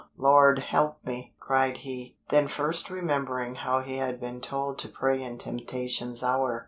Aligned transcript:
Lord, 0.17 0.57
help 0.57 1.05
me!" 1.05 1.35
cried 1.39 1.77
he, 1.77 2.17
then 2.29 2.47
first 2.47 2.89
remembering 2.89 3.53
how 3.53 3.81
he 3.83 3.97
had 3.97 4.19
been 4.19 4.41
told 4.41 4.79
to 4.79 4.89
pray 4.89 5.21
in 5.21 5.37
temptation's 5.37 6.23
hour. 6.23 6.59